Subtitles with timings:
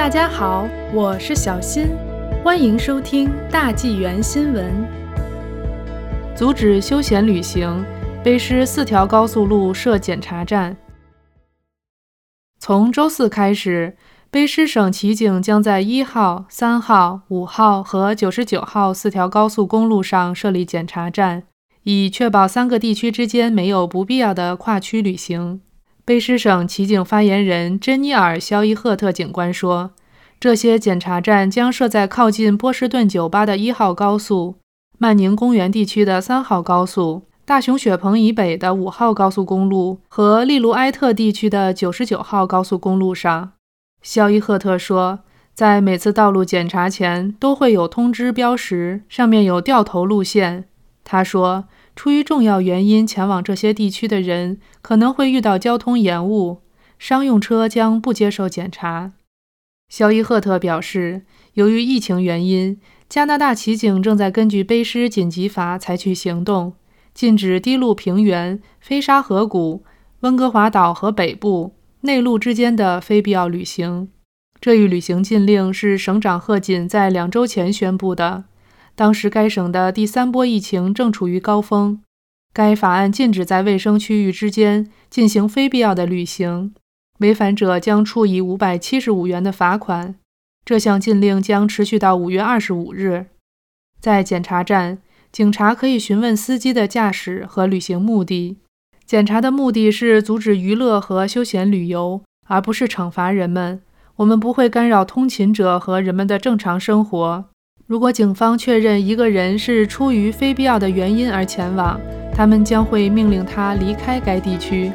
[0.00, 1.88] 大家好，我是小新，
[2.42, 4.88] 欢迎收听大纪元新闻。
[6.34, 7.84] 阻止休闲旅行，
[8.24, 10.74] 卑诗四条高速路设检查站。
[12.58, 13.94] 从周四开始，
[14.32, 21.42] 卑诗省骑警将在一号、三号、五号和九十九号四条高速公路上设立检查站，
[21.82, 25.60] 以确保三个地区之间没有不必要的跨区旅行。
[26.10, 29.92] 卑诗省骑警发言人珍妮尔·肖伊赫特警官说
[30.40, 34.56] ：“这些检查站将设在靠近波士顿酒吧的一号高速、
[34.98, 43.52] 曼宁公园地区的三号高速、大熊雪棚以北的五号高速公路和利卢埃特地区的九十九号高速公路上。”
[44.02, 45.20] 肖伊赫特说
[45.54, 50.64] ：“在每次道路检查前都会有通知标识，上面有掉头路线。”
[51.10, 51.64] 他说。
[51.96, 56.60] 出于重要原因前往这些地区的人可能会遇到交通延误，
[57.00, 59.12] 商用车将不接受检查。
[59.88, 61.22] 肖伊赫特表示，
[61.54, 66.74] 由于疫情原因，加拿大骑警正在根据卑诗紧急法采取行动，
[67.12, 69.84] 禁止低陆平原、飞沙河谷、
[70.20, 74.08] 温哥华岛和北部内陆之间的非必要旅行。
[74.60, 78.44] 这一旅行禁令是省长贺锦在两周前宣布的。
[79.00, 82.02] 当时，该省的第三波疫情正处于高峰。
[82.52, 86.74] 该法案禁止在卫生区域之间进行非必要的旅行，
[87.20, 90.16] 违反者将处以五百七十五元的罚款。
[90.66, 93.28] 这项禁令将持续到五月二十五日。
[93.98, 94.98] 在检查站，
[95.32, 98.58] 警察可以询问司机的驾驶和旅行目的。
[99.06, 103.80] 检查的目的是阻止娱乐和休闲旅游，而不是惩罚人们。
[104.16, 107.46] 我们不会干扰通勤者和人们的正常生活。
[107.90, 112.00] 如果警方确认一个人是出于非必要的原因而前往，
[112.32, 114.92] 他们将会命令他离开该地区。